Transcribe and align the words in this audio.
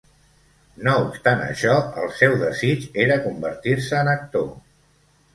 No 0.85 0.93
obstant 1.01 1.43
això, 1.47 1.75
el 2.03 2.09
seu 2.21 2.33
desig 2.43 2.87
era 3.03 3.17
convertir-se 3.27 3.99
en 3.99 4.09
actor. 4.15 4.49